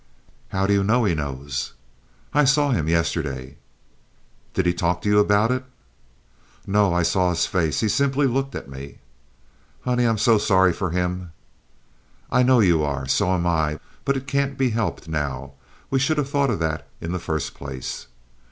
[0.49, 1.73] "How do you know he knows?"
[2.33, 3.57] "I saw him yesterday."
[4.55, 5.63] "Did he talk to you about it?"
[6.65, 7.81] "No; I saw his face.
[7.81, 8.97] He simply looked at me."
[9.81, 10.05] "Honey!
[10.07, 11.33] I'm so sorry for him!"
[12.31, 13.07] "I know you are.
[13.07, 13.79] So am I.
[14.03, 15.51] But it can't be helped now.
[15.91, 18.07] We should have thought of that in the first place."